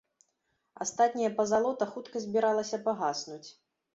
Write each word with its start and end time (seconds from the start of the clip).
Астатняя 0.85 1.31
пазалота 1.41 1.87
хутка 1.91 2.23
збіралася 2.25 2.81
пагаснуць. 2.87 3.49